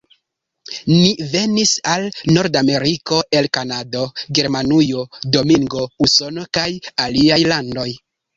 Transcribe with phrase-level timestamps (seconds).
[0.91, 2.05] Ni venis al
[2.37, 4.01] Nord-Ameriko el Kanado,
[4.41, 5.05] Germanujo,
[5.37, 6.67] Domingo, Usono, kaj
[7.07, 7.89] aliaj landoj.